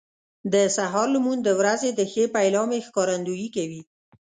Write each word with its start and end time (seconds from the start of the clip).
د 0.53 0.55
سهار 0.75 1.07
لمونځ 1.15 1.41
د 1.43 1.49
ورځې 1.59 1.89
د 1.93 2.01
ښې 2.11 2.25
پیلامې 2.35 2.79
ښکارندویي 2.87 3.47
کوي. 3.55 3.81